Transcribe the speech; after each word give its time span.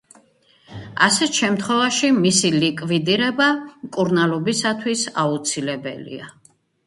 ასეთ 1.07 1.39
შემთხვევაში, 1.41 2.09
მისი 2.23 2.51
ლიკვიდირება 2.55 3.51
მკურნალობისათვის 3.83 5.07
აუცილებელია. 5.25 6.33